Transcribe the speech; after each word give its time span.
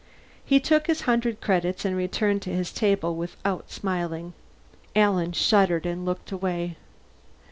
He 0.43 0.59
took 0.59 0.87
his 0.87 1.01
hundred 1.01 1.41
credits 1.41 1.85
and 1.85 1.95
returned 1.95 2.41
to 2.41 2.49
his 2.49 2.71
table 2.71 3.15
without 3.15 3.69
smiling. 3.71 4.33
Alan 4.95 5.31
shuddered 5.31 5.85
and 5.85 6.05
looked 6.05 6.31
away. 6.31 6.75